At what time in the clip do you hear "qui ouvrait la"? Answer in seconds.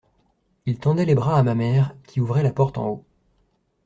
2.07-2.51